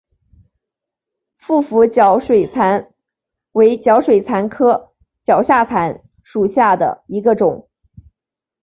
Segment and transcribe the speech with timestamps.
[1.37, 2.91] 腹斧角水蚤
[3.51, 7.67] 为角水蚤科角水蚤属下的一个种。